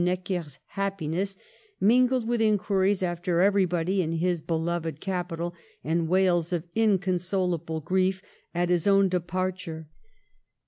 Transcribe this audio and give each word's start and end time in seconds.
Necker's 0.03 0.57
happiness, 0.69 1.35
ming 1.79 2.07
led 2.07 2.25
with 2.27 2.41
inquiries 2.41 3.03
after 3.03 3.39
everybody 3.39 4.01
in 4.01 4.09
the 4.17 4.43
beloved 4.47 4.99
capital, 4.99 5.53
and 5.83 6.07
wails 6.09 6.51
of 6.51 6.63
inconsolable 6.73 7.81
grief 7.81 8.23
at 8.51 8.69
his 8.71 8.87
own 8.87 9.09
departure. 9.09 9.87